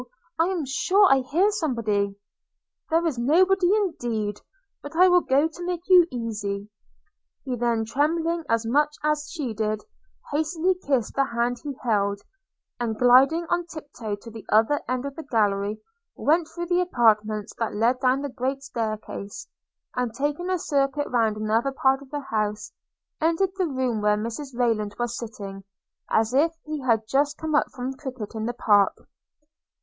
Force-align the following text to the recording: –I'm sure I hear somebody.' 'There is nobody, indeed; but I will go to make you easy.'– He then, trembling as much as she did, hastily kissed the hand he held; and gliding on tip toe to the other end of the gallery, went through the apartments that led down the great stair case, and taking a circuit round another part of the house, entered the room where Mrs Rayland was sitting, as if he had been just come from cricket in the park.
–I'm 0.39 0.65
sure 0.65 1.07
I 1.13 1.19
hear 1.19 1.51
somebody.' 1.51 2.15
'There 2.89 3.05
is 3.05 3.19
nobody, 3.19 3.67
indeed; 3.75 4.41
but 4.81 4.95
I 4.95 5.07
will 5.07 5.21
go 5.21 5.47
to 5.47 5.63
make 5.67 5.83
you 5.89 6.07
easy.'– 6.09 6.71
He 7.45 7.55
then, 7.55 7.85
trembling 7.85 8.43
as 8.49 8.65
much 8.65 8.95
as 9.03 9.29
she 9.29 9.53
did, 9.53 9.83
hastily 10.31 10.73
kissed 10.73 11.13
the 11.13 11.25
hand 11.25 11.59
he 11.61 11.77
held; 11.83 12.19
and 12.79 12.97
gliding 12.97 13.45
on 13.49 13.67
tip 13.67 13.93
toe 13.93 14.15
to 14.15 14.31
the 14.31 14.43
other 14.51 14.81
end 14.89 15.05
of 15.05 15.15
the 15.15 15.21
gallery, 15.21 15.79
went 16.15 16.47
through 16.47 16.65
the 16.65 16.81
apartments 16.81 17.53
that 17.59 17.75
led 17.75 17.99
down 17.99 18.23
the 18.23 18.29
great 18.29 18.63
stair 18.63 18.97
case, 18.97 19.47
and 19.95 20.15
taking 20.15 20.49
a 20.49 20.57
circuit 20.57 21.07
round 21.09 21.37
another 21.37 21.71
part 21.71 22.01
of 22.01 22.09
the 22.09 22.21
house, 22.21 22.71
entered 23.21 23.51
the 23.55 23.67
room 23.67 24.01
where 24.01 24.17
Mrs 24.17 24.55
Rayland 24.57 24.95
was 24.97 25.15
sitting, 25.15 25.63
as 26.09 26.33
if 26.33 26.55
he 26.65 26.81
had 26.81 27.01
been 27.01 27.07
just 27.07 27.37
come 27.37 27.55
from 27.75 27.93
cricket 27.93 28.33
in 28.33 28.47
the 28.47 28.55
park. 28.55 28.97